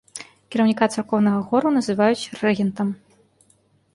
Кіраўніка 0.53 0.85
царкоўнага 0.93 1.41
хору 1.51 1.73
называюць 1.77 2.29
рэгентам. 2.43 2.87